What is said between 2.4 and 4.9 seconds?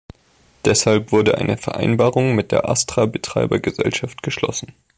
der Astra-Betreibergesellschaft geschlossen.